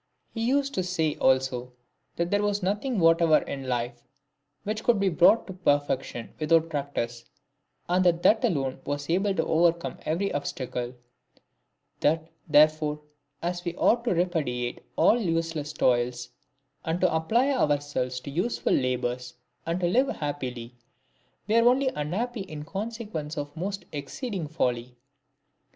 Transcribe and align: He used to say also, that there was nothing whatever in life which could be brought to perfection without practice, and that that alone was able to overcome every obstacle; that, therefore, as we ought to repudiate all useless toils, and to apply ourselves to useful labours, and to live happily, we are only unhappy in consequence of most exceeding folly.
He 0.33 0.43
used 0.43 0.73
to 0.73 0.81
say 0.81 1.15
also, 1.17 1.73
that 2.15 2.31
there 2.31 2.41
was 2.41 2.63
nothing 2.63 2.97
whatever 2.97 3.37
in 3.37 3.67
life 3.67 4.07
which 4.63 4.83
could 4.83 4.99
be 4.99 5.09
brought 5.09 5.45
to 5.45 5.53
perfection 5.53 6.33
without 6.39 6.71
practice, 6.71 7.25
and 7.87 8.03
that 8.05 8.23
that 8.23 8.43
alone 8.43 8.79
was 8.83 9.11
able 9.11 9.35
to 9.35 9.45
overcome 9.45 9.99
every 10.03 10.33
obstacle; 10.33 10.95
that, 11.99 12.31
therefore, 12.47 12.99
as 13.43 13.63
we 13.63 13.75
ought 13.75 14.03
to 14.05 14.15
repudiate 14.15 14.83
all 14.95 15.21
useless 15.21 15.71
toils, 15.71 16.29
and 16.83 16.99
to 17.01 17.15
apply 17.15 17.51
ourselves 17.51 18.19
to 18.21 18.31
useful 18.31 18.73
labours, 18.73 19.35
and 19.67 19.79
to 19.81 19.85
live 19.87 20.07
happily, 20.07 20.73
we 21.47 21.53
are 21.53 21.69
only 21.69 21.89
unhappy 21.89 22.41
in 22.41 22.65
consequence 22.65 23.37
of 23.37 23.55
most 23.55 23.85
exceeding 23.91 24.47
folly. 24.47 24.95